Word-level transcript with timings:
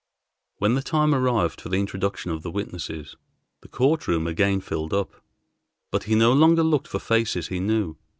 When 0.57 0.73
the 0.73 0.81
time 0.81 1.13
arrived 1.13 1.61
for 1.61 1.69
the 1.69 1.77
introduction 1.77 2.31
of 2.31 2.41
the 2.41 2.49
witnesses, 2.49 3.15
the 3.61 3.67
court 3.67 4.07
room 4.07 4.25
again 4.25 4.59
filled 4.59 4.93
up; 4.95 5.21
but 5.91 6.05
he 6.05 6.15
no 6.15 6.33
longer 6.33 6.63
looked 6.63 6.87
for 6.87 6.97
faces 6.97 7.49
he 7.49 7.59
knew. 7.59 7.97